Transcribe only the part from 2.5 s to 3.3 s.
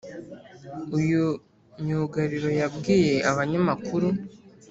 yabwiye